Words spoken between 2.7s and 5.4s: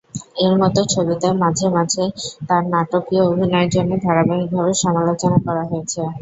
নাটকীয় অভিনয়ের জন্য ধারাবাহিকভাবে সমালোচনা